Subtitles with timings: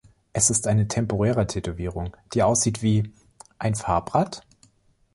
[0.33, 3.13] Es ist eine temporäre Tätowierung, die aussieht wie...
[3.59, 4.41] ein Farbrad?